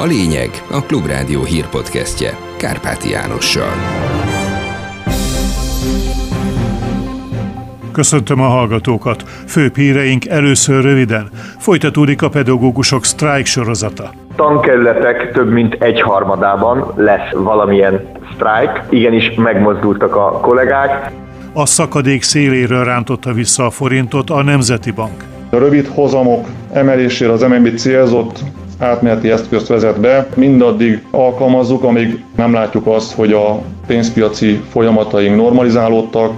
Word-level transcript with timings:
A 0.00 0.04
lényeg 0.04 0.50
a 0.70 0.82
Klubrádió 0.82 1.42
hírpodcastje 1.42 2.30
Kárpáti 2.56 3.10
Jánossal. 3.10 3.72
Köszöntöm 7.92 8.40
a 8.40 8.46
hallgatókat. 8.46 9.22
Főbb 9.46 9.76
híreink 9.76 10.26
először 10.26 10.82
röviden. 10.82 11.28
Folytatódik 11.58 12.22
a 12.22 12.28
pedagógusok 12.28 13.04
sztrájk 13.04 13.46
sorozata. 13.46 14.10
Tankerületek 14.36 15.32
több 15.32 15.52
mint 15.52 15.74
egy 15.74 16.00
harmadában 16.00 16.92
lesz 16.96 17.32
valamilyen 17.32 18.08
sztrájk. 18.34 18.82
Igenis 18.88 19.34
megmozdultak 19.36 20.16
a 20.16 20.30
kollégák. 20.40 21.12
A 21.52 21.66
szakadék 21.66 22.22
széléről 22.22 22.84
rántotta 22.84 23.32
vissza 23.32 23.66
a 23.66 23.70
forintot 23.70 24.30
a 24.30 24.42
Nemzeti 24.42 24.90
Bank. 24.90 25.24
A 25.50 25.56
rövid 25.56 25.86
hozamok 25.86 26.46
emelésére 26.72 27.32
az 27.32 27.42
MNB 27.42 27.74
célzott 27.74 28.38
átmeneti 28.80 29.30
eszközt 29.30 29.68
vezet 29.68 30.00
be. 30.00 30.28
Mindaddig 30.34 31.02
alkalmazzuk, 31.10 31.82
amíg 31.82 32.24
nem 32.36 32.52
látjuk 32.52 32.86
azt, 32.86 33.12
hogy 33.12 33.32
a 33.32 33.62
pénzpiaci 33.86 34.60
folyamataink 34.70 35.36
normalizálódtak. 35.36 36.32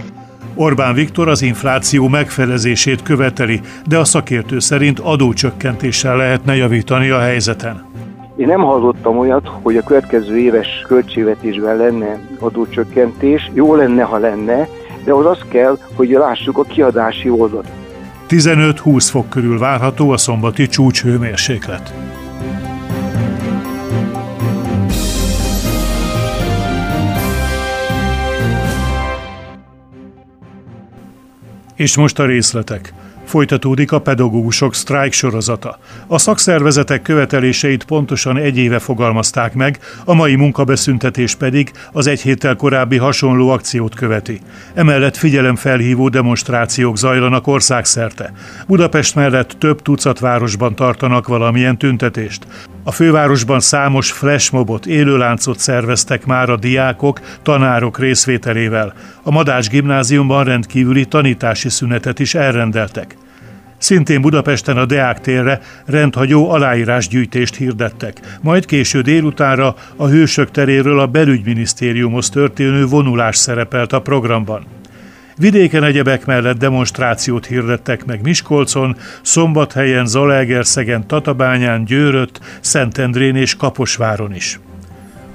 Orbán 0.55 0.95
Viktor 0.95 1.28
az 1.28 1.42
infláció 1.42 2.09
megfelezését 2.09 3.02
követeli, 3.02 3.60
de 3.86 3.98
a 3.98 4.05
szakértő 4.05 4.59
szerint 4.59 4.98
adócsökkentéssel 4.98 6.16
lehetne 6.16 6.56
javítani 6.56 7.10
a 7.10 7.19
helyzeten. 7.19 7.84
Én 8.36 8.47
nem 8.47 8.61
hallottam 8.61 9.19
olyat, 9.19 9.48
hogy 9.62 9.77
a 9.77 9.83
következő 9.83 10.38
éves 10.38 10.69
költségvetésben 10.86 11.77
lenne 11.77 12.20
adócsökkentés. 12.38 13.50
Jó 13.55 13.74
lenne, 13.74 14.02
ha 14.02 14.19
lenne, 14.19 14.69
de 15.05 15.12
az 15.12 15.27
az 15.27 15.38
kell, 15.48 15.78
hogy 15.95 16.09
lássuk 16.09 16.59
a 16.59 16.62
kiadási 16.62 17.28
oldalt. 17.28 17.66
15-20 18.28 19.06
fok 19.11 19.28
körül 19.28 19.59
várható 19.59 20.11
a 20.11 20.16
szombati 20.16 20.66
csúcshőmérséklet. 20.66 21.95
És 31.83 31.97
most 31.97 32.19
a 32.19 32.27
részletek. 32.27 32.92
Folytatódik 33.25 33.92
a 33.92 34.00
pedagógusok 34.00 34.75
sztrájk 34.75 35.12
sorozata. 35.12 35.78
A 36.06 36.19
szakszervezetek 36.19 37.02
követeléseit 37.02 37.84
pontosan 37.84 38.36
egy 38.36 38.58
éve 38.58 38.78
fogalmazták 38.78 39.55
meg, 39.55 39.78
a 40.05 40.14
mai 40.14 40.34
munkabeszüntetés 40.34 41.34
pedig 41.34 41.72
az 41.92 42.06
egy 42.06 42.20
héttel 42.20 42.56
korábbi 42.56 42.97
hasonló 42.97 43.48
akciót 43.48 43.94
követi. 43.94 44.41
Emellett 44.74 45.16
figyelemfelhívó 45.16 46.08
demonstrációk 46.08 46.97
zajlanak 46.97 47.47
országszerte. 47.47 48.33
Budapest 48.67 49.14
mellett 49.14 49.50
több 49.58 49.83
tucat 49.83 50.19
városban 50.19 50.74
tartanak 50.74 51.27
valamilyen 51.27 51.78
tüntetést. 51.78 52.46
A 52.84 52.91
fővárosban 52.91 53.61
számos 53.61 54.12
flashmobot, 54.12 54.86
élőláncot 54.86 55.58
szerveztek 55.58 56.27
már 56.27 56.50
a 56.50 56.56
diákok, 56.56 57.20
tanárok 57.42 57.98
részvételével. 57.98 58.94
A 59.22 59.30
Madás 59.30 59.69
gimnáziumban 59.69 60.44
rendkívüli 60.44 61.05
tanítási 61.05 61.69
szünetet 61.69 62.19
is 62.19 62.34
elrendeltek. 62.34 63.16
Szintén 63.78 64.20
Budapesten 64.20 64.77
a 64.77 64.84
Deák 64.84 65.20
térre 65.20 65.61
rendhagyó 65.86 66.50
aláírásgyűjtést 66.50 67.55
hirdettek, 67.55 68.39
majd 68.41 68.64
késő 68.64 69.00
délutánra 69.00 69.74
a 69.96 70.06
Hősök 70.06 70.50
teréről 70.50 71.00
a 71.00 71.06
belügyminisztériumhoz 71.06 72.28
történő 72.28 72.86
vonulás 72.86 73.36
szerepelt 73.36 73.92
a 73.92 74.00
programban. 74.00 74.67
Vidéken 75.36 75.84
egyebek 75.84 76.27
mellett 76.27 76.58
demonstrációt 76.58 77.47
hirdettek 77.47 78.05
meg 78.05 78.22
Miskolcon, 78.22 78.97
Szombathelyen, 79.22 80.06
Zalaegerszegen, 80.06 81.06
Tatabányán, 81.06 81.84
Győrött, 81.84 82.41
Szentendrén 82.61 83.36
és 83.36 83.56
Kaposváron 83.56 84.34
is. 84.34 84.61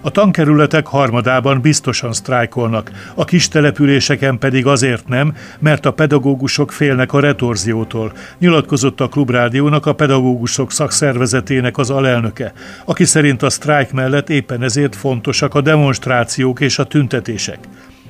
A 0.02 0.10
tankerületek 0.10 0.88
harmadában 0.88 1.62
biztosan 1.62 2.14
sztrájkolnak, 2.14 2.92
a 3.16 3.26
kis 3.26 3.48
településeken 3.48 4.38
pedig 4.38 4.66
azért 4.66 5.08
nem, 5.08 5.36
mert 5.60 5.86
a 5.86 5.94
pedagógusok 5.94 6.72
félnek 6.72 7.14
a 7.14 7.20
retorziótól, 7.20 8.12
nyilatkozott 8.40 9.02
a 9.02 9.08
Klubrádiónak 9.08 9.86
a 9.86 9.94
pedagógusok 9.94 10.72
szakszervezetének 10.72 11.78
az 11.78 11.90
alelnöke, 11.90 12.54
aki 12.86 13.06
szerint 13.06 13.44
a 13.44 13.50
sztrájk 13.50 13.92
mellett 13.92 14.30
éppen 14.30 14.64
ezért 14.64 14.96
fontosak 14.96 15.56
a 15.56 15.62
demonstrációk 15.62 16.60
és 16.60 16.80
a 16.80 16.84
tüntetések. 16.84 17.60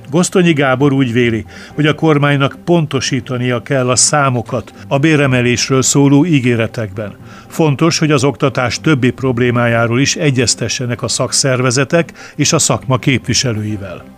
Gosztonyi 0.09 0.53
Gábor 0.53 0.93
úgy 0.93 1.11
véli, 1.11 1.45
hogy 1.73 1.85
a 1.85 1.95
kormánynak 1.95 2.57
pontosítania 2.65 3.61
kell 3.61 3.89
a 3.89 3.95
számokat 3.95 4.73
a 4.87 4.97
béremelésről 4.97 5.81
szóló 5.81 6.25
ígéretekben. 6.25 7.15
Fontos, 7.47 7.99
hogy 7.99 8.11
az 8.11 8.23
oktatás 8.23 8.81
többi 8.81 9.11
problémájáról 9.11 9.99
is 9.99 10.15
egyeztessenek 10.15 11.01
a 11.01 11.07
szakszervezetek 11.07 12.33
és 12.35 12.53
a 12.53 12.59
szakma 12.59 12.97
képviselőivel 12.97 14.16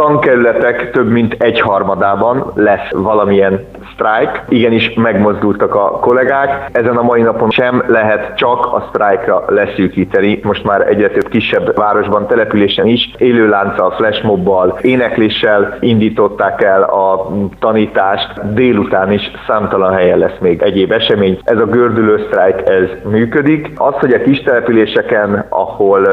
tankerületek 0.00 0.90
több 0.90 1.10
mint 1.10 1.36
egy 1.38 1.60
harmadában 1.60 2.52
lesz 2.54 2.90
valamilyen 2.90 3.66
sztrájk. 3.92 4.42
Igenis 4.48 4.92
megmozdultak 4.94 5.74
a 5.74 5.90
kollégák. 5.90 6.68
Ezen 6.72 6.96
a 6.96 7.02
mai 7.02 7.22
napon 7.22 7.50
sem 7.50 7.84
lehet 7.86 8.36
csak 8.36 8.66
a 8.66 8.86
sztrájkra 8.88 9.44
leszűkíteni. 9.48 10.40
Most 10.42 10.64
már 10.64 10.88
egyre 10.88 11.08
több 11.08 11.28
kisebb 11.28 11.76
városban, 11.76 12.26
településen 12.26 12.86
is 12.86 13.14
élőlánccal, 13.18 13.90
flashmobbal, 13.90 14.78
énekléssel 14.80 15.76
indították 15.80 16.62
el 16.62 16.82
a 16.82 17.30
tanítást. 17.58 18.54
Délután 18.54 19.12
is 19.12 19.30
számtalan 19.46 19.92
helyen 19.92 20.18
lesz 20.18 20.38
még 20.40 20.62
egyéb 20.62 20.92
esemény. 20.92 21.38
Ez 21.44 21.60
a 21.60 21.66
gördülő 21.66 22.24
sztrájk, 22.26 22.68
ez 22.68 23.10
működik. 23.10 23.70
Az, 23.76 23.94
hogy 23.94 24.12
a 24.12 24.22
kis 24.22 24.42
településeken, 24.42 25.46
ahol 25.48 26.08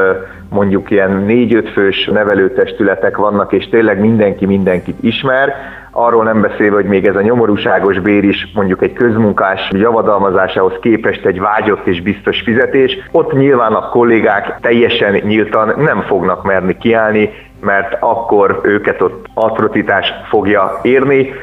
mondjuk 0.50 0.90
ilyen 0.90 1.10
négy-öt 1.10 1.68
fős 1.68 2.10
nevelőtestületek 2.12 3.16
vannak, 3.16 3.52
és 3.52 3.68
tényleg 3.78 4.00
mindenki 4.00 4.46
mindenkit 4.46 4.96
ismer, 5.00 5.54
arról 5.90 6.24
nem 6.24 6.40
beszélve, 6.40 6.74
hogy 6.74 6.84
még 6.84 7.06
ez 7.06 7.16
a 7.16 7.20
nyomorúságos 7.20 8.00
bér 8.00 8.24
is 8.24 8.48
mondjuk 8.54 8.82
egy 8.82 8.92
közmunkás 8.92 9.68
javadalmazásához 9.70 10.72
képest 10.80 11.26
egy 11.26 11.40
vágyott 11.40 11.86
és 11.86 12.00
biztos 12.00 12.40
fizetés, 12.40 12.98
ott 13.10 13.32
nyilván 13.32 13.72
a 13.72 13.88
kollégák 13.88 14.58
teljesen 14.60 15.12
nyíltan 15.12 15.74
nem 15.76 16.00
fognak 16.00 16.44
merni 16.44 16.76
kiállni, 16.76 17.30
mert 17.60 17.96
akkor 18.00 18.60
őket 18.62 19.02
ott 19.02 19.26
atrocitás 19.34 20.12
fogja 20.28 20.78
érni. 20.82 21.34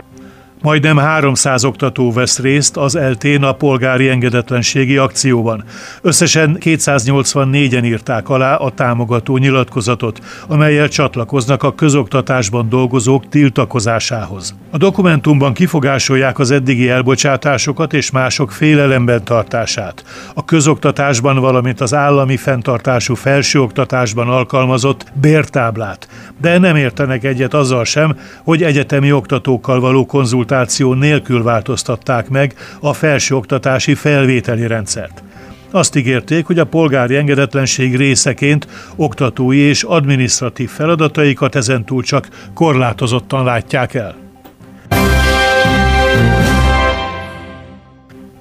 Majdnem 0.65 0.97
300 0.97 1.63
oktató 1.63 2.11
vesz 2.11 2.39
részt 2.39 2.77
az 2.77 2.95
eltén 2.95 3.43
a 3.43 3.51
polgári 3.51 4.09
engedetlenségi 4.09 4.97
akcióban. 4.97 5.63
Összesen 6.01 6.57
284-en 6.59 7.85
írták 7.85 8.29
alá 8.29 8.55
a 8.55 8.69
támogató 8.69 9.37
nyilatkozatot, 9.37 10.21
amelyel 10.47 10.87
csatlakoznak 10.87 11.63
a 11.63 11.75
közoktatásban 11.75 12.69
dolgozók 12.69 13.29
tiltakozásához. 13.29 14.55
A 14.71 14.77
dokumentumban 14.77 15.53
kifogásolják 15.53 16.39
az 16.39 16.51
eddigi 16.51 16.89
elbocsátásokat 16.89 17.93
és 17.93 18.11
mások 18.11 18.51
félelemben 18.51 19.23
tartását. 19.23 20.03
A 20.33 20.45
közoktatásban, 20.45 21.39
valamint 21.39 21.81
az 21.81 21.93
állami 21.93 22.37
fenntartású 22.37 23.15
felsőoktatásban 23.15 24.29
alkalmazott 24.29 25.05
bértáblát, 25.13 26.07
de 26.41 26.57
nem 26.57 26.75
értenek 26.75 27.23
egyet 27.23 27.53
azzal 27.53 27.83
sem, 27.83 28.17
hogy 28.43 28.63
egyetemi 28.63 29.11
oktatókkal 29.11 29.79
való 29.79 30.05
konzultáció 30.05 30.53
konzultáció 30.55 30.93
nélkül 30.93 31.43
változtatták 31.43 32.29
meg 32.29 32.53
a 32.79 32.93
felsőoktatási 32.93 33.95
felvételi 33.95 34.67
rendszert. 34.67 35.23
Azt 35.71 35.95
ígérték, 35.95 36.45
hogy 36.45 36.59
a 36.59 36.65
polgári 36.65 37.15
engedetlenség 37.15 37.95
részeként 37.95 38.67
oktatói 38.95 39.57
és 39.57 39.83
adminisztratív 39.83 40.69
feladataikat 40.69 41.55
ezentúl 41.55 42.03
csak 42.03 42.27
korlátozottan 42.53 43.43
látják 43.43 43.93
el. 43.93 44.15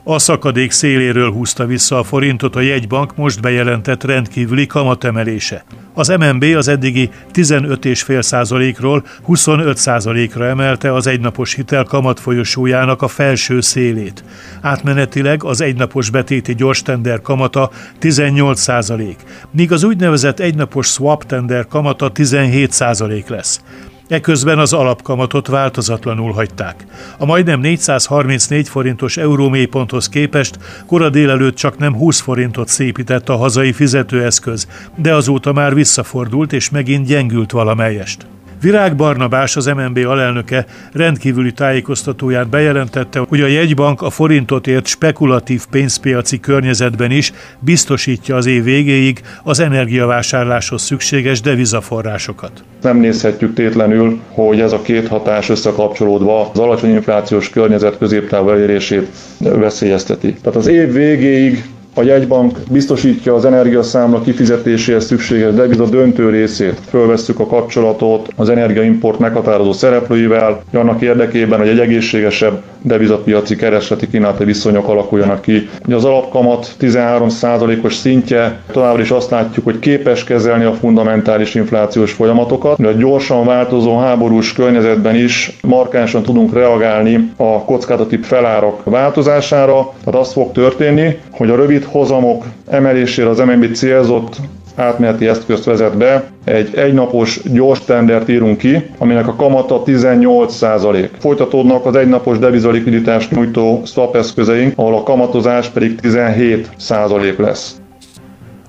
A 0.05 0.19
szakadék 0.19 0.71
széléről 0.71 1.33
húzta 1.33 1.67
vissza 1.67 1.99
a 1.99 2.03
forintot 2.03 2.57
a 2.57 2.61
jegybank 2.61 3.17
most 3.17 3.41
bejelentett 3.41 4.05
rendkívüli 4.05 4.67
kamatemelése. 4.67 5.65
Az 5.97 6.09
MNB 6.09 6.45
az 6.57 6.69
eddigi 6.69 7.11
15,5%-ról 7.33 9.05
25%-ra 9.29 10.47
emelte 10.47 10.95
az 10.95 11.07
egynapos 11.07 11.55
hitel 11.55 11.85
kamatfolyosójának 11.85 13.03
a 13.03 13.09
felső 13.09 13.61
szélét. 13.61 14.25
Átmenetileg 14.61 15.45
az 15.45 15.61
egynapos 15.61 16.11
betéti 16.11 16.55
gyors 16.55 16.83
tender 16.83 17.21
kamata 17.21 17.71
18%, 18.01 19.15
míg 19.51 19.73
az 19.73 19.83
úgynevezett 19.83 20.41
egynapos 20.41 20.87
swap 20.87 21.27
tender 21.27 21.67
kamata 21.67 22.11
17% 22.15 23.29
lesz. 23.29 23.61
Eközben 24.09 24.59
az 24.59 24.73
alapkamatot 24.73 25.47
változatlanul 25.47 26.33
hagyták. 26.33 26.87
A 27.19 27.25
majdnem 27.25 27.61
434 27.61 28.69
forintos 28.69 29.17
eurómélyponthoz 29.17 30.09
képest 30.09 30.59
kora 30.87 31.11
délelőtt 31.11 31.57
csak 31.57 31.79
nem 31.79 31.95
20 31.95 32.21
forintot 32.21 32.69
szépített 32.69 33.29
a 33.29 33.37
hazai 33.37 33.73
fizetőeszköz, 33.73 34.69
de 34.97 35.15
azóta 35.15 35.53
már 35.53 35.75
visszafordult 35.75 36.53
és 36.53 36.71
megint 36.71 37.07
gyengült 37.07 37.51
valamelyest. 37.51 38.27
Virág 38.65 38.97
Barnabás, 38.97 39.57
az 39.57 39.67
MNB 39.67 39.99
alelnöke 40.07 40.67
rendkívüli 40.93 41.53
tájékoztatóján 41.53 42.51
bejelentette, 42.51 43.19
hogy 43.29 43.41
a 43.41 43.47
jegybank 43.47 44.03
a 44.03 44.11
forintot 44.11 44.67
ért 44.67 44.87
spekulatív 44.87 45.67
pénzpiaci 45.71 46.41
környezetben 46.41 47.11
is 47.11 47.33
biztosítja 47.59 48.37
az 48.37 48.47
év 48.47 48.65
végéig 48.65 49.21
az 49.43 49.61
energiavásárláshoz 49.61 50.83
szükséges 50.83 51.41
devizaforrásokat. 51.41 52.65
Nem 52.83 52.99
nézhetjük 52.99 53.55
tétlenül, 53.55 54.21
hogy 54.29 54.61
ez 54.61 54.73
a 54.73 54.83
két 54.83 55.09
hatás 55.09 55.49
összekapcsolódva 55.49 56.51
az 56.53 56.59
alacsony 56.59 56.91
inflációs 56.91 57.51
környezet 57.51 57.99
középtávú 57.99 58.49
elérését 58.49 59.09
veszélyezteti. 59.39 60.35
Tehát 60.35 60.59
az 60.59 60.67
év 60.67 60.93
végéig 60.93 61.65
a 61.95 62.03
jegybank 62.03 62.59
biztosítja 62.71 63.35
az 63.35 63.45
energiaszámla 63.45 64.21
kifizetéséhez 64.21 65.05
szükséges 65.05 65.55
deviza 65.55 65.85
döntő 65.89 66.31
részét. 66.31 66.81
Fölvesszük 66.89 67.41
a 67.41 67.47
kapcsolatot 67.47 68.29
az 68.37 68.49
energiaimport 68.49 69.19
meghatározó 69.19 69.73
szereplőivel, 69.73 70.63
annak 70.73 71.01
érdekében, 71.03 71.59
hogy 71.59 71.69
egy 71.69 71.79
egészségesebb 71.79 72.63
devizapiaci 72.83 73.57
keresleti 73.57 74.09
kínálati 74.09 74.45
viszonyok 74.45 74.89
alakuljanak 74.89 75.41
ki. 75.41 75.69
Az 75.91 76.05
alapkamat 76.05 76.75
13%-os 76.81 77.95
szintje 77.95 78.61
továbbra 78.73 79.03
is 79.03 79.11
azt 79.11 79.31
látjuk, 79.31 79.65
hogy 79.65 79.79
képes 79.79 80.25
kezelni 80.25 80.65
a 80.65 80.73
fundamentális 80.73 81.55
inflációs 81.55 82.13
folyamatokat. 82.13 82.79
A 82.79 82.93
gyorsan 82.93 83.45
változó 83.47 83.99
háborús 83.99 84.53
környezetben 84.53 85.15
is 85.15 85.59
markánsan 85.63 86.23
tudunk 86.23 86.55
reagálni 86.55 87.33
a 87.37 87.65
kockázati 87.65 88.19
felárak 88.23 88.85
változására. 88.85 89.93
Tehát 90.05 90.21
az 90.21 90.33
fog 90.33 90.53
történni, 90.53 91.19
hogy 91.31 91.51
a 91.51 91.57
rövid 91.57 91.84
hozamok 91.85 92.45
emelésére 92.71 93.29
az 93.29 93.39
MNB 93.39 93.73
célzott 93.73 94.37
átmeneti 94.77 95.27
eszközt 95.27 95.65
vezet 95.65 95.97
be, 95.97 96.25
egy 96.45 96.75
egynapos 96.77 97.41
gyors 97.53 97.81
tendert 97.85 98.29
írunk 98.29 98.59
ki, 98.59 98.91
aminek 98.99 99.29
a 99.29 99.35
kamata 99.35 99.83
18%. 99.87 101.09
Folytatódnak 101.19 101.87
az 101.87 101.97
egynapos 101.97 102.39
devizalikviditást 102.39 103.31
nyújtó 103.31 103.83
swap 103.85 104.17
eszközeink, 104.17 104.73
ahol 104.77 104.95
a 104.95 105.03
kamatozás 105.03 105.69
pedig 105.69 105.99
17% 106.03 107.37
lesz. 107.37 107.77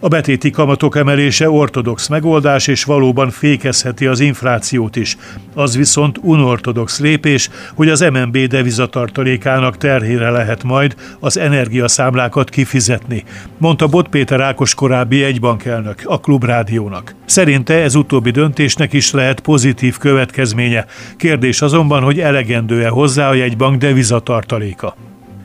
A 0.05 0.07
betéti 0.07 0.49
kamatok 0.49 0.95
emelése 0.95 1.49
ortodox 1.49 2.07
megoldás, 2.07 2.67
és 2.67 2.83
valóban 2.83 3.29
fékezheti 3.29 4.05
az 4.05 4.19
inflációt 4.19 4.95
is. 4.95 5.17
Az 5.53 5.77
viszont 5.77 6.19
unortodox 6.21 6.99
lépés, 6.99 7.49
hogy 7.75 7.89
az 7.89 7.99
MNB 7.99 8.37
devizatartalékának 8.37 9.77
terhére 9.77 10.29
lehet 10.29 10.63
majd 10.63 10.95
az 11.19 11.37
energiaszámlákat 11.37 12.49
kifizetni, 12.49 13.23
mondta 13.57 13.87
Bot 13.87 14.07
Péter 14.07 14.41
Ákos 14.41 14.73
korábbi 14.73 15.23
egybankelnök 15.23 16.01
a 16.03 16.19
Klubrádiónak. 16.19 17.15
Szerinte 17.25 17.73
ez 17.73 17.95
utóbbi 17.95 18.31
döntésnek 18.31 18.93
is 18.93 19.11
lehet 19.11 19.39
pozitív 19.39 19.97
következménye. 19.97 20.85
Kérdés 21.17 21.61
azonban, 21.61 22.03
hogy 22.03 22.19
elegendő-e 22.19 22.87
hozzá 22.87 23.29
a 23.29 23.33
jegybank 23.33 23.77
devizatartaléka 23.77 24.95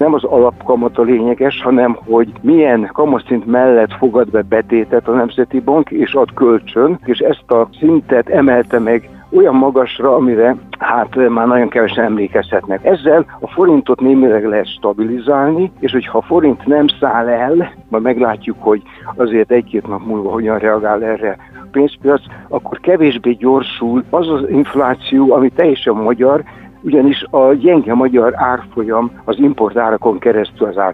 nem 0.00 0.14
az 0.14 0.25
alapkamat 0.25 0.99
a 0.99 1.02
lényeges, 1.02 1.62
hanem 1.62 1.99
hogy 2.06 2.32
milyen 2.41 2.91
kamatszint 2.93 3.47
mellett 3.47 3.93
fogad 3.93 4.31
be 4.31 4.43
betétet 4.43 5.08
a 5.08 5.12
Nemzeti 5.12 5.61
Bank, 5.61 5.91
és 5.91 6.14
ad 6.14 6.35
kölcsön, 6.35 6.99
és 7.05 7.19
ezt 7.19 7.50
a 7.50 7.69
szintet 7.79 8.29
emelte 8.29 8.79
meg 8.79 9.08
olyan 9.32 9.55
magasra, 9.55 10.14
amire 10.14 10.56
hát 10.79 11.29
már 11.29 11.47
nagyon 11.47 11.69
kevesen 11.69 12.05
emlékezhetnek. 12.05 12.85
Ezzel 12.85 13.26
a 13.41 13.49
forintot 13.49 14.00
némileg 14.00 14.44
lehet 14.44 14.67
stabilizálni, 14.67 15.73
és 15.79 15.93
hogyha 15.93 16.19
a 16.19 16.23
forint 16.23 16.67
nem 16.67 16.87
száll 17.00 17.29
el, 17.29 17.73
majd 17.88 18.03
meglátjuk, 18.03 18.56
hogy 18.61 18.82
azért 19.17 19.50
egy-két 19.50 19.87
nap 19.87 20.06
múlva 20.06 20.31
hogyan 20.31 20.58
reagál 20.58 21.05
erre 21.05 21.37
a 21.55 21.67
pénzpiac, 21.70 22.23
akkor 22.49 22.81
kevésbé 22.81 23.32
gyorsul 23.32 24.05
az 24.11 24.29
az 24.29 24.49
infláció, 24.49 25.32
ami 25.32 25.49
teljesen 25.49 25.94
magyar, 25.94 26.43
ugyanis 26.82 27.25
a 27.31 27.53
gyenge 27.53 27.94
magyar 27.94 28.32
árfolyam 28.37 29.11
az 29.25 29.38
importárakon 29.38 30.19
keresztül 30.19 30.67
az 30.67 30.93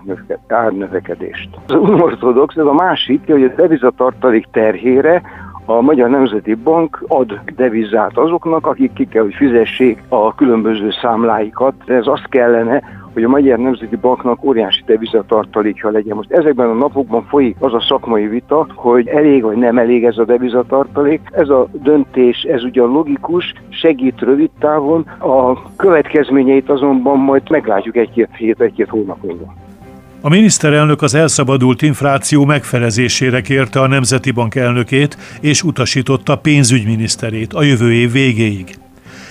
árnövekedést. 0.49 1.49
Az 1.67 1.75
unortodox, 1.75 2.56
ez 2.56 2.65
a 2.65 2.73
másik, 2.73 3.21
hogy 3.27 3.43
a 3.43 3.55
devizatartalék 3.56 4.47
terhére 4.53 5.23
a 5.67 5.81
Magyar 5.81 6.11
Nemzeti 6.11 6.55
Bank 6.55 7.05
ad 7.09 7.41
devizát 7.56 8.19
azoknak, 8.19 8.67
akik 8.67 8.93
ki 8.93 9.06
kell, 9.06 9.23
hogy 9.23 9.35
fizessék 9.35 10.03
a 10.09 10.35
különböző 10.35 10.91
számláikat. 11.00 11.75
Ez 11.87 12.06
azt 12.06 12.29
kellene, 12.29 12.83
hogy 13.16 13.24
a 13.24 13.28
Magyar 13.28 13.58
Nemzeti 13.58 13.96
Banknak 13.96 14.44
óriási 14.44 14.82
devizatartalékja 14.86 15.90
legyen. 15.90 16.16
Most 16.16 16.30
ezekben 16.30 16.68
a 16.68 16.72
napokban 16.72 17.24
folyik 17.24 17.56
az 17.58 17.74
a 17.74 17.84
szakmai 17.88 18.26
vita, 18.26 18.66
hogy 18.74 19.06
elég 19.06 19.42
vagy 19.42 19.56
nem 19.56 19.78
elég 19.78 20.04
ez 20.04 20.18
a 20.18 20.24
devizatartalék. 20.24 21.20
Ez 21.32 21.48
a 21.48 21.68
döntés, 21.72 22.42
ez 22.42 22.64
ugyan 22.64 22.88
logikus, 22.88 23.52
segít 23.68 24.20
rövid 24.20 24.50
távon, 24.58 25.00
a 25.18 25.62
következményeit 25.76 26.70
azonban 26.70 27.18
majd 27.18 27.50
meglátjuk 27.50 27.96
egy-két 27.96 28.28
hét, 28.36 28.60
egy-két 28.60 28.88
hónap 28.88 29.22
múlva. 29.22 29.54
A 30.20 30.28
miniszterelnök 30.28 31.02
az 31.02 31.14
elszabadult 31.14 31.82
infláció 31.82 32.44
megfelezésére 32.44 33.40
kérte 33.40 33.80
a 33.80 33.86
Nemzeti 33.86 34.30
Bank 34.30 34.54
elnökét 34.54 35.16
és 35.40 35.62
utasította 35.62 36.36
pénzügyminiszterét 36.36 37.52
a 37.52 37.62
jövő 37.62 37.92
év 37.92 38.12
végéig. 38.12 38.86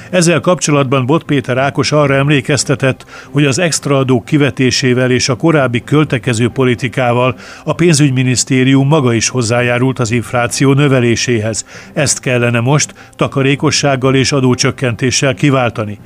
Ezzel 0.10 0.40
kapcsolatban 0.40 1.06
Bot 1.06 1.24
Péter 1.24 1.58
Ákos 1.58 1.92
arra 1.92 2.16
emlékeztetett, 2.16 3.06
hogy 3.30 3.46
az 3.46 3.60
extra 3.60 3.98
adók 3.98 4.26
kivetésével 4.26 5.12
és 5.12 5.30
a 5.30 5.36
korábbi 5.36 5.84
költekező 5.84 6.50
politikával 6.50 7.36
a 7.64 7.74
pénzügyminisztérium 7.74 8.88
maga 8.88 9.14
is 9.14 9.30
hozzájárult 9.30 10.00
az 10.00 10.12
infláció 10.12 10.74
növeléséhez. 10.74 11.66
Ezt 11.94 12.20
kellene 12.20 12.60
most 12.60 12.94
takarékossággal 13.16 14.16
és 14.16 14.32
adócsökkentéssel 14.32 15.34
kiváltani. 15.34 16.00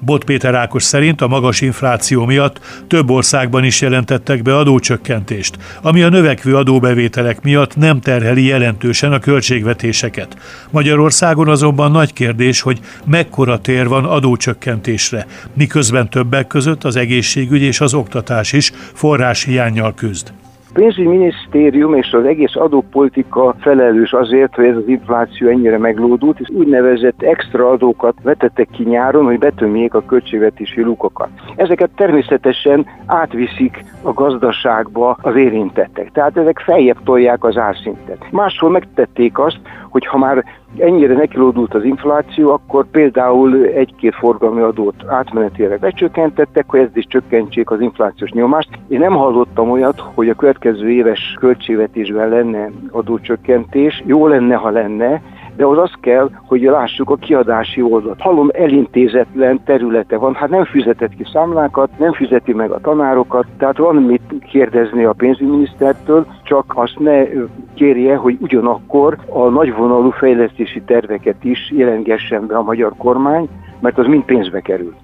Bot 0.00 0.24
Péter 0.24 0.54
Ákos 0.54 0.82
szerint 0.82 1.20
a 1.20 1.28
magas 1.28 1.60
infláció 1.60 2.24
miatt 2.24 2.60
több 2.86 3.10
országban 3.10 3.64
is 3.64 3.80
jelentettek 3.80 4.42
be 4.42 4.56
adócsökkentést, 4.56 5.58
ami 5.82 6.02
a 6.02 6.08
növekvő 6.08 6.56
adóbevételek 6.56 7.42
miatt 7.42 7.76
nem 7.76 8.00
terheli 8.00 8.44
jelentősen 8.44 9.12
a 9.12 9.18
költségvetéseket. 9.18 10.36
Magyarországon 10.70 11.48
azonban 11.48 11.90
nagy 11.90 12.12
kérdés, 12.12 12.60
hogy 12.60 12.80
mekkora 13.06 13.60
tér 13.60 13.88
van 13.88 14.04
adócsökkentésre, 14.04 15.26
miközben 15.54 16.10
többek 16.10 16.46
között 16.46 16.84
az 16.84 16.96
egészségügy 16.96 17.62
és 17.62 17.80
az 17.80 17.94
oktatás 17.94 18.52
is 18.52 18.72
forráshiányjal 18.94 19.94
küzd 19.94 20.32
pénzügyminisztérium 20.72 21.94
és 21.94 22.12
az 22.12 22.24
egész 22.24 22.56
adópolitika 22.56 23.54
felelős 23.58 24.12
azért, 24.12 24.54
hogy 24.54 24.64
ez 24.64 24.76
az 24.76 24.88
infláció 24.88 25.48
ennyire 25.48 25.78
meglódult, 25.78 26.40
és 26.40 26.48
úgynevezett 26.48 27.22
extra 27.22 27.70
adókat 27.70 28.14
vetettek 28.22 28.68
ki 28.72 28.82
nyáron, 28.82 29.24
hogy 29.24 29.38
betömjék 29.38 29.94
a 29.94 30.04
költségvetési 30.06 30.82
lukokat. 30.82 31.28
Ezeket 31.56 31.90
természetesen 31.96 32.86
átviszik 33.06 33.84
a 34.02 34.12
gazdaságba 34.12 35.16
az 35.22 35.36
érintettek. 35.36 36.10
Tehát 36.12 36.36
ezek 36.36 36.58
feljebb 36.58 37.02
tolják 37.04 37.44
az 37.44 37.56
árszintet. 37.56 38.26
Máshol 38.30 38.70
megtették 38.70 39.38
azt, 39.38 39.60
hogy 39.88 40.06
ha 40.06 40.18
már 40.18 40.44
ennyire 40.78 41.14
nekilódult 41.14 41.74
az 41.74 41.84
infláció, 41.84 42.50
akkor 42.50 42.86
például 42.90 43.64
egy-két 43.64 44.14
forgalmi 44.14 44.60
adót 44.60 45.04
átmenetileg 45.06 45.78
becsökkentettek, 45.78 46.64
hogy 46.68 46.80
ezt 46.80 46.96
is 46.96 47.06
csökkentsék 47.06 47.70
az 47.70 47.80
inflációs 47.80 48.30
nyomást. 48.30 48.68
Én 48.88 48.98
nem 48.98 49.12
hallottam 49.12 49.70
olyat, 49.70 50.00
hogy 50.14 50.28
a 50.28 50.34
következő 50.34 50.90
éves 50.90 51.36
költségvetésben 51.38 52.28
lenne 52.28 52.70
adócsökkentés. 52.90 54.02
Jó 54.06 54.26
lenne, 54.26 54.54
ha 54.54 54.70
lenne, 54.70 55.22
de 55.56 55.64
az 55.64 55.78
az 55.78 55.90
kell, 56.00 56.30
hogy 56.46 56.60
lássuk 56.60 57.10
a 57.10 57.16
kiadási 57.16 57.82
oldalt. 57.82 58.20
Hallom, 58.20 58.48
elintézetlen 58.52 59.60
területe 59.64 60.16
van, 60.16 60.34
hát 60.34 60.48
nem 60.48 60.64
fizetett 60.64 61.14
ki 61.16 61.24
számlákat, 61.32 61.98
nem 61.98 62.12
fizeti 62.12 62.52
meg 62.52 62.70
a 62.70 62.80
tanárokat, 62.80 63.46
tehát 63.58 63.76
van 63.76 63.96
mit 63.96 64.22
kérdezni 64.50 65.04
a 65.04 65.12
pénzügyminisztertől, 65.12 66.26
csak 66.42 66.72
azt 66.76 66.98
ne 66.98 67.22
kérje, 67.74 68.16
hogy 68.16 68.36
ugyanakkor 68.40 69.16
a 69.28 69.48
nagyvonalú 69.48 70.10
fejlesztési 70.10 70.82
terveket 70.82 71.44
is 71.44 71.72
jelengessen 71.76 72.46
be 72.46 72.56
a 72.56 72.62
magyar 72.62 72.92
kormány, 72.96 73.48
mert 73.80 73.98
az 73.98 74.06
mind 74.06 74.24
pénzbe 74.24 74.60
kerül. 74.60 74.94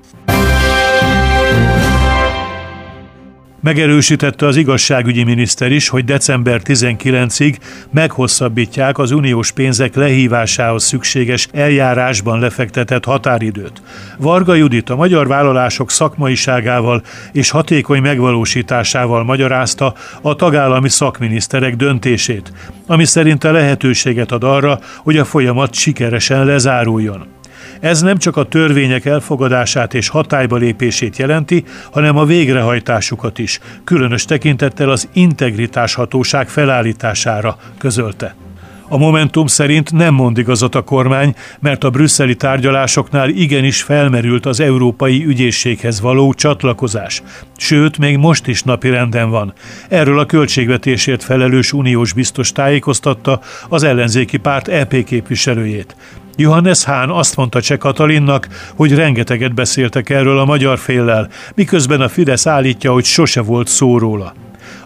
Megerősítette 3.60 4.46
az 4.46 4.56
igazságügyi 4.56 5.24
miniszter 5.24 5.72
is, 5.72 5.88
hogy 5.88 6.04
december 6.04 6.60
19-ig 6.64 7.56
meghosszabbítják 7.90 8.98
az 8.98 9.10
uniós 9.10 9.50
pénzek 9.50 9.94
lehívásához 9.94 10.84
szükséges 10.84 11.48
eljárásban 11.52 12.38
lefektetett 12.38 13.04
határidőt. 13.04 13.82
Varga 14.18 14.54
Judit 14.54 14.90
a 14.90 14.96
magyar 14.96 15.26
vállalások 15.26 15.90
szakmaiságával 15.90 17.02
és 17.32 17.50
hatékony 17.50 18.00
megvalósításával 18.00 19.24
magyarázta 19.24 19.94
a 20.22 20.34
tagállami 20.34 20.88
szakminiszterek 20.88 21.76
döntését, 21.76 22.52
ami 22.86 23.04
szerinte 23.04 23.50
lehetőséget 23.50 24.32
ad 24.32 24.44
arra, 24.44 24.78
hogy 24.96 25.16
a 25.16 25.24
folyamat 25.24 25.74
sikeresen 25.74 26.44
lezáruljon. 26.44 27.35
Ez 27.80 28.00
nem 28.02 28.16
csak 28.16 28.36
a 28.36 28.44
törvények 28.44 29.04
elfogadását 29.04 29.94
és 29.94 30.08
hatályba 30.08 30.56
lépését 30.56 31.16
jelenti, 31.16 31.64
hanem 31.90 32.16
a 32.16 32.24
végrehajtásukat 32.24 33.38
is, 33.38 33.60
különös 33.84 34.24
tekintettel 34.24 34.90
az 34.90 35.08
integritás 35.12 35.94
hatóság 35.94 36.48
felállítására, 36.48 37.56
közölte. 37.78 38.34
A 38.88 38.96
Momentum 38.96 39.46
szerint 39.46 39.92
nem 39.92 40.14
mond 40.14 40.38
igazat 40.38 40.74
a 40.74 40.82
kormány, 40.82 41.34
mert 41.60 41.84
a 41.84 41.90
brüsszeli 41.90 42.34
tárgyalásoknál 42.34 43.28
igenis 43.28 43.82
felmerült 43.82 44.46
az 44.46 44.60
Európai 44.60 45.24
Ügyészséghez 45.24 46.00
való 46.00 46.32
csatlakozás. 46.32 47.22
Sőt, 47.56 47.98
még 47.98 48.16
most 48.16 48.46
is 48.46 48.62
napi 48.62 48.88
renden 48.88 49.30
van. 49.30 49.52
Erről 49.88 50.18
a 50.18 50.26
költségvetésért 50.26 51.24
felelős 51.24 51.72
uniós 51.72 52.12
biztos 52.12 52.52
tájékoztatta 52.52 53.40
az 53.68 53.82
ellenzéki 53.82 54.36
párt 54.36 54.68
EP 54.68 55.04
képviselőjét. 55.04 55.96
Johannes 56.38 56.84
Hahn 56.84 57.10
azt 57.10 57.36
mondta 57.36 57.60
Cseh 57.60 57.78
Katalinnak, 57.78 58.48
hogy 58.74 58.94
rengeteget 58.94 59.54
beszéltek 59.54 60.10
erről 60.10 60.38
a 60.38 60.44
magyar 60.44 60.78
féllel, 60.78 61.28
miközben 61.54 62.00
a 62.00 62.08
Fidesz 62.08 62.46
állítja, 62.46 62.92
hogy 62.92 63.04
sose 63.04 63.40
volt 63.40 63.68
szó 63.68 63.98
róla. 63.98 64.34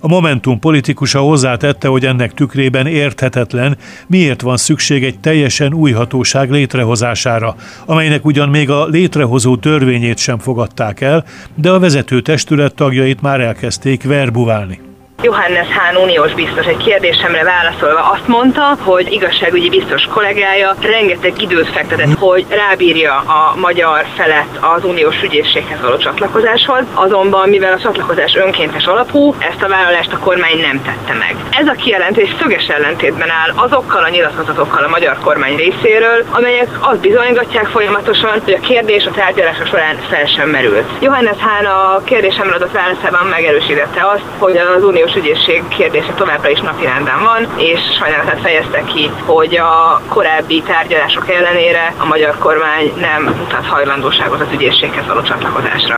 A 0.00 0.08
Momentum 0.08 0.58
politikusa 0.58 1.20
hozzátette, 1.20 1.88
hogy 1.88 2.06
ennek 2.06 2.34
tükrében 2.34 2.86
érthetetlen, 2.86 3.76
miért 4.06 4.40
van 4.40 4.56
szükség 4.56 5.04
egy 5.04 5.20
teljesen 5.20 5.74
új 5.74 5.92
hatóság 5.92 6.50
létrehozására, 6.50 7.56
amelynek 7.84 8.24
ugyan 8.24 8.48
még 8.48 8.70
a 8.70 8.86
létrehozó 8.86 9.56
törvényét 9.56 10.18
sem 10.18 10.38
fogadták 10.38 11.00
el, 11.00 11.24
de 11.54 11.70
a 11.70 11.78
vezető 11.78 12.20
testület 12.20 12.74
tagjait 12.74 13.20
már 13.20 13.40
elkezdték 13.40 14.02
verbuválni. 14.02 14.89
Johannes 15.22 15.68
Hahn 15.76 15.96
uniós 15.96 16.34
biztos 16.34 16.66
egy 16.66 16.76
kérdésemre 16.76 17.44
válaszolva 17.44 18.10
azt 18.10 18.26
mondta, 18.26 18.76
hogy 18.80 19.12
igazságügyi 19.12 19.68
biztos 19.68 20.04
kollégája 20.04 20.74
rengeteg 20.80 21.42
időt 21.42 21.68
fektetett, 21.68 22.18
hogy 22.18 22.46
rábírja 22.48 23.14
a 23.14 23.54
magyar 23.56 24.06
felet 24.16 24.58
az 24.60 24.84
uniós 24.84 25.22
ügyészséghez 25.22 25.80
való 25.80 25.96
csatlakozáshoz, 25.96 26.84
azonban 26.94 27.48
mivel 27.48 27.72
a 27.72 27.78
csatlakozás 27.78 28.34
önkéntes 28.34 28.86
alapú, 28.86 29.34
ezt 29.38 29.62
a 29.62 29.68
vállalást 29.68 30.12
a 30.12 30.18
kormány 30.18 30.60
nem 30.60 30.82
tette 30.82 31.14
meg. 31.18 31.36
Ez 31.50 31.66
a 31.66 31.72
kijelentés 31.72 32.34
szöges 32.40 32.66
ellentétben 32.66 33.30
áll 33.30 33.52
azokkal 33.54 34.04
a 34.04 34.08
nyilatkozatokkal 34.08 34.84
a 34.84 34.88
magyar 34.88 35.18
kormány 35.18 35.56
részéről, 35.56 36.24
amelyek 36.30 36.68
azt 36.80 37.00
bizonygatják 37.00 37.66
folyamatosan, 37.66 38.30
hogy 38.30 38.58
a 38.62 38.66
kérdés 38.66 39.06
a 39.06 39.10
tárgyalások 39.10 39.66
során 39.66 39.96
fel 40.10 40.26
sem 40.26 40.48
merült. 40.48 40.88
Johannes 41.00 41.36
Hahn 41.40 41.64
a 41.64 42.02
kérdésemre 42.04 42.54
adott 42.54 42.72
válaszában 42.72 43.26
megerősítette 43.26 44.06
azt, 44.14 44.24
hogy 44.38 44.56
az 44.56 44.84
uniós 44.84 45.08
uniós 45.10 45.28
ügyészség 45.28 45.68
kérdése 45.68 46.12
továbbra 46.12 46.50
is 46.50 46.60
napirenden 46.60 47.22
van, 47.22 47.58
és 47.58 47.80
sajnálatát 47.98 48.40
fejezte 48.40 48.84
ki, 48.84 49.10
hogy 49.24 49.56
a 49.56 50.02
korábbi 50.08 50.62
tárgyalások 50.62 51.30
ellenére 51.30 51.94
a 51.98 52.04
magyar 52.04 52.38
kormány 52.38 52.92
nem 53.00 53.22
mutat 53.22 53.66
hajlandóságot 53.66 54.40
az 54.40 54.52
ügyészséghez 54.52 55.06
való 55.06 55.22
csatlakozásra. 55.22 55.94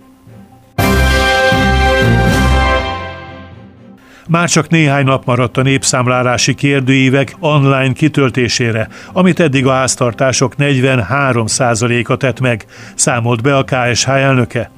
Már 4.28 4.48
csak 4.48 4.68
néhány 4.68 5.04
nap 5.04 5.24
maradt 5.24 5.56
a 5.56 5.62
népszámlálási 5.62 6.54
kérdőívek 6.54 7.34
online 7.40 7.92
kitöltésére, 7.92 8.88
amit 9.12 9.40
eddig 9.40 9.66
a 9.66 9.72
háztartások 9.72 10.54
43%-a 10.58 12.16
tett 12.16 12.40
meg, 12.40 12.64
számolt 12.94 13.42
be 13.42 13.56
a 13.56 13.64
KSH 13.64 14.08
elnöke. 14.08 14.70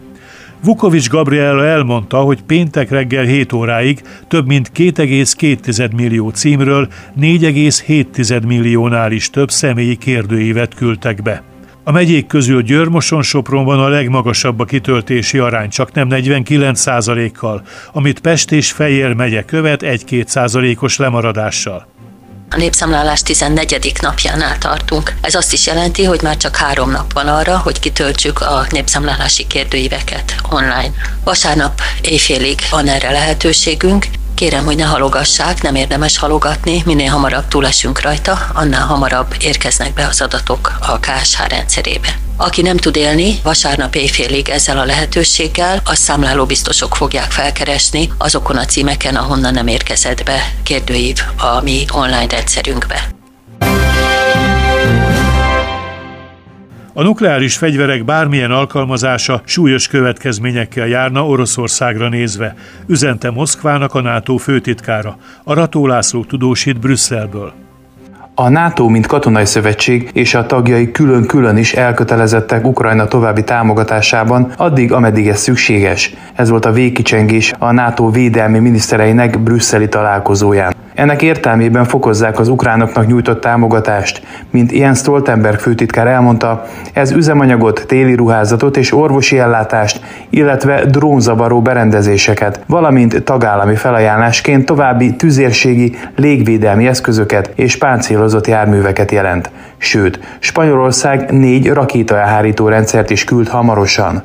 Vukovics 0.65 1.09
Gabriela 1.09 1.65
elmondta, 1.65 2.17
hogy 2.17 2.43
péntek 2.43 2.91
reggel 2.91 3.25
7 3.25 3.53
óráig 3.53 4.03
több 4.29 4.47
mint 4.47 4.71
2,2 4.75 5.95
millió 5.95 6.29
címről 6.29 6.89
4,7 7.21 8.47
milliónál 8.47 9.13
is 9.13 9.31
több 9.31 9.51
személyi 9.51 9.97
kérdőívet 9.97 10.75
küldtek 10.75 11.23
be. 11.23 11.43
A 11.83 11.93
megyék 11.93 12.27
közül 12.27 12.63
Győrmoson-Sopronban 12.63 13.81
a 13.81 13.89
legmagasabb 13.89 14.61
a 14.61 14.65
kitöltési 14.65 15.39
arány, 15.39 15.69
csak 15.69 15.93
nem 15.93 16.09
49% 16.11 17.31
kal 17.37 17.63
amit 17.93 18.21
Pest 18.21 18.53
és 18.53 18.73
Fejér 18.73 19.13
megye 19.13 19.45
követ 19.45 19.83
1-2 19.85 20.27
százalékos 20.27 20.97
lemaradással. 20.97 21.87
A 22.55 22.57
népszámlálás 22.57 23.23
14. 23.23 23.93
napjánál 24.01 24.59
tartunk. 24.59 25.15
Ez 25.21 25.35
azt 25.35 25.53
is 25.53 25.67
jelenti, 25.67 26.05
hogy 26.05 26.23
már 26.23 26.37
csak 26.37 26.57
három 26.57 26.91
nap 26.91 27.13
van 27.13 27.29
arra, 27.29 27.59
hogy 27.59 27.79
kitöltsük 27.79 28.41
a 28.41 28.67
népszámlálási 28.71 29.47
kérdőíveket 29.47 30.35
online. 30.51 30.91
Vasárnap 31.25 31.81
éjfélig 32.01 32.61
van 32.71 32.89
erre 32.89 33.11
lehetőségünk, 33.11 34.07
Kérem, 34.35 34.65
hogy 34.65 34.77
ne 34.77 34.85
halogassák, 34.85 35.63
nem 35.63 35.75
érdemes 35.75 36.19
halogatni, 36.19 36.83
minél 36.87 37.11
hamarabb 37.11 37.49
túlesünk 37.49 38.01
rajta, 38.01 38.39
annál 38.55 38.87
hamarabb 38.87 39.35
érkeznek 39.41 39.95
be 39.95 40.07
az 40.07 40.21
adatok 40.21 40.73
a 40.81 40.99
KSH 40.99 41.49
rendszerébe. 41.49 42.19
Aki 42.37 42.63
nem 42.63 42.77
tud 42.77 42.97
élni, 42.97 43.41
vasárnap 43.43 43.95
éjfélig 43.95 44.49
ezzel 44.49 44.79
a 44.79 44.85
lehetőséggel, 44.85 45.81
a 45.85 45.95
számláló 45.95 46.47
biztosok 46.47 46.97
fogják 46.97 47.31
felkeresni 47.31 48.13
azokon 48.19 48.57
a 48.57 48.65
címeken, 48.65 49.17
ahonnan 49.17 49.53
nem 49.53 49.67
érkezett 49.67 50.23
be 50.23 50.55
kérdőív 50.63 51.19
a 51.37 51.61
mi 51.61 51.85
online 51.93 52.27
rendszerünkbe. 52.27 53.09
A 56.97 57.03
nukleáris 57.03 57.57
fegyverek 57.57 58.05
bármilyen 58.05 58.51
alkalmazása 58.51 59.41
súlyos 59.45 59.89
következményekkel 59.89 60.87
járna 60.87 61.27
Oroszországra 61.27 62.09
nézve, 62.09 62.55
üzente 62.87 63.31
Moszkvának 63.31 63.95
a 63.95 64.01
NATO 64.01 64.37
főtitkára. 64.37 65.17
A 65.45 65.55
Rató 65.55 65.87
László 65.87 66.25
tudósít 66.25 66.81
Brüsszelből. 66.81 67.53
A 68.35 68.49
NATO, 68.49 68.89
mint 68.89 69.07
katonai 69.07 69.45
szövetség 69.45 70.11
és 70.13 70.35
a 70.35 70.47
tagjai 70.47 70.91
külön-külön 70.91 71.57
is 71.57 71.73
elkötelezettek 71.73 72.67
Ukrajna 72.67 73.09
további 73.09 73.45
támogatásában, 73.45 74.53
addig, 74.57 74.93
ameddig 74.93 75.29
ez 75.29 75.41
szükséges. 75.41 76.15
Ez 76.35 76.49
volt 76.49 76.65
a 76.65 76.73
végkicsengés 76.73 77.53
a 77.59 77.73
NATO 77.73 78.11
védelmi 78.11 78.59
minisztereinek 78.59 79.43
brüsszeli 79.43 79.89
találkozóján. 79.89 80.75
Ennek 80.95 81.23
értelmében 81.23 81.85
fokozzák 81.85 82.39
az 82.39 82.49
ukránoknak 82.49 83.07
nyújtott 83.07 83.41
támogatást. 83.41 84.23
Mint 84.51 84.73
Jens 84.73 84.99
Stoltenberg 84.99 85.59
főtitkár 85.59 86.07
elmondta, 86.07 86.65
ez 86.93 87.11
üzemanyagot, 87.11 87.85
téli 87.87 88.15
ruházatot 88.15 88.77
és 88.77 88.93
orvosi 88.93 89.39
ellátást, 89.39 90.01
illetve 90.31 90.85
drónzavaró 90.85 91.63
berendezéseket, 91.63 92.61
valamint 92.67 93.23
tagállami 93.23 93.75
felajánlásként 93.75 94.67
további 94.67 95.17
tüzérségi, 95.17 95.97
légvédelmi 96.17 96.87
eszközöket 96.87 97.53
és 97.55 97.77
páncélozott 97.77 98.47
járműveket 98.47 99.11
jelent. 99.11 99.51
Sőt, 99.77 100.21
Spanyolország 100.39 101.31
négy 101.31 101.69
rakétaelhárító 101.69 102.69
rendszert 102.69 103.11
is 103.11 103.25
küld 103.25 103.49
hamarosan. 103.49 104.23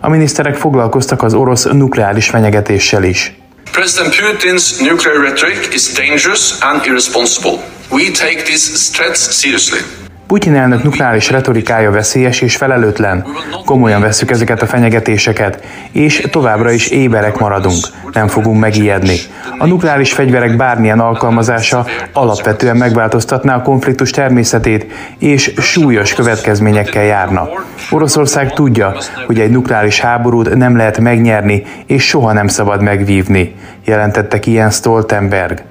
A 0.00 0.08
miniszterek 0.08 0.54
foglalkoztak 0.54 1.22
az 1.22 1.34
orosz 1.34 1.64
nukleáris 1.64 2.28
fenyegetéssel 2.28 3.02
is. 3.02 3.38
President 3.74 4.14
Putin's 4.14 4.80
nuclear 4.80 5.20
rhetoric 5.20 5.74
is 5.74 5.92
dangerous 5.96 6.62
and 6.62 6.86
irresponsible. 6.86 7.60
We 7.90 8.12
take 8.12 8.46
these 8.46 8.94
threats 8.94 9.18
seriously. 9.34 10.03
Putyin 10.34 10.56
elnök 10.56 10.82
nukleáris 10.82 11.30
retorikája 11.30 11.90
veszélyes 11.90 12.40
és 12.40 12.56
felelőtlen. 12.56 13.24
Komolyan 13.64 14.00
vesszük 14.00 14.30
ezeket 14.30 14.62
a 14.62 14.66
fenyegetéseket, 14.66 15.64
és 15.92 16.28
továbbra 16.30 16.70
is 16.70 16.88
éberek 16.88 17.38
maradunk. 17.38 17.86
Nem 18.12 18.28
fogunk 18.28 18.60
megijedni. 18.60 19.16
A 19.58 19.66
nukleáris 19.66 20.12
fegyverek 20.12 20.56
bármilyen 20.56 21.00
alkalmazása 21.00 21.86
alapvetően 22.12 22.76
megváltoztatná 22.76 23.56
a 23.56 23.62
konfliktus 23.62 24.10
természetét, 24.10 24.86
és 25.18 25.52
súlyos 25.58 26.14
következményekkel 26.14 27.04
járna. 27.04 27.48
Oroszország 27.90 28.52
tudja, 28.52 28.94
hogy 29.26 29.40
egy 29.40 29.50
nukleáris 29.50 30.00
háborút 30.00 30.54
nem 30.54 30.76
lehet 30.76 30.98
megnyerni, 30.98 31.62
és 31.86 32.04
soha 32.08 32.32
nem 32.32 32.46
szabad 32.46 32.82
megvívni, 32.82 33.54
jelentette 33.84 34.38
ki 34.38 34.52
Jens 34.52 34.74
Stoltenberg. 34.74 35.62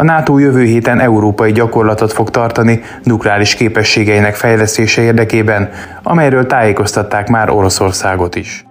A 0.00 0.04
NATO 0.04 0.38
jövő 0.38 0.64
héten 0.64 1.00
európai 1.00 1.52
gyakorlatot 1.52 2.12
fog 2.12 2.30
tartani 2.30 2.80
nukleáris 3.02 3.54
képességeinek 3.54 4.34
fejlesztése 4.34 5.02
érdekében, 5.02 5.70
amelyről 6.02 6.46
tájékoztatták 6.46 7.28
már 7.28 7.50
Oroszországot 7.50 8.36
is. 8.36 8.64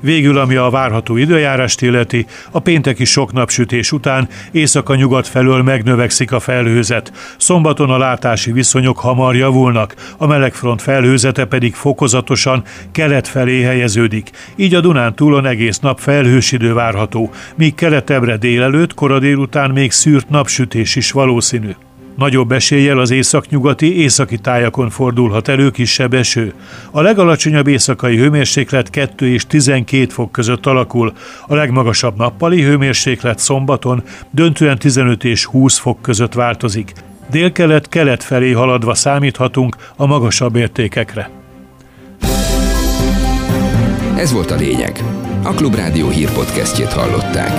Végül, 0.00 0.38
ami 0.38 0.54
a 0.54 0.70
várható 0.70 1.16
időjárást 1.16 1.82
illeti, 1.82 2.26
a 2.50 2.58
pénteki 2.58 3.04
sok 3.04 3.32
napsütés 3.32 3.92
után 3.92 4.28
éjszaka-nyugat 4.52 5.26
felől 5.26 5.62
megnövekszik 5.62 6.32
a 6.32 6.40
felhőzet. 6.40 7.12
Szombaton 7.38 7.90
a 7.90 7.98
látási 7.98 8.52
viszonyok 8.52 8.98
hamar 8.98 9.36
javulnak, 9.36 9.94
a 10.18 10.26
melegfront 10.26 10.82
felhőzete 10.82 11.44
pedig 11.44 11.74
fokozatosan 11.74 12.62
kelet 12.92 13.28
felé 13.28 13.62
helyeződik. 13.62 14.30
Így 14.56 14.74
a 14.74 14.80
Dunán 14.80 15.14
túlon 15.14 15.46
egész 15.46 15.78
nap 15.78 16.00
felhős 16.00 16.52
idő 16.52 16.72
várható, 16.72 17.30
míg 17.56 17.74
keletebbre 17.74 18.36
délelőtt, 18.36 18.94
kora 18.94 19.18
délután 19.18 19.70
még 19.70 19.90
szűrt 19.90 20.28
napsütés 20.28 20.96
is 20.96 21.10
valószínű. 21.10 21.70
Nagyobb 22.18 22.52
eséllyel 22.52 22.98
az 22.98 23.10
északnyugati, 23.10 24.00
északi 24.00 24.38
tájakon 24.38 24.90
fordulhat 24.90 25.48
elő 25.48 25.70
kisebb 25.70 26.14
eső. 26.14 26.54
A 26.90 27.00
legalacsonyabb 27.00 27.66
éjszakai 27.66 28.16
hőmérséklet 28.16 28.90
2 28.90 29.28
és 29.28 29.46
12 29.46 30.06
fok 30.08 30.32
között 30.32 30.66
alakul, 30.66 31.12
a 31.46 31.54
legmagasabb 31.54 32.16
nappali 32.16 32.62
hőmérséklet 32.62 33.38
szombaton 33.38 34.02
döntően 34.30 34.78
15 34.78 35.24
és 35.24 35.44
20 35.44 35.78
fok 35.78 36.02
között 36.02 36.34
változik. 36.34 36.92
Délkelet-kelet 37.30 38.22
felé 38.22 38.52
haladva 38.52 38.94
számíthatunk 38.94 39.76
a 39.96 40.06
magasabb 40.06 40.56
értékekre. 40.56 41.30
Ez 44.16 44.32
volt 44.32 44.50
a 44.50 44.56
lényeg. 44.56 45.04
A 45.42 45.50
Klubrádió 45.50 46.08
hírpodcastjét 46.08 46.92
hallották. 46.92 47.52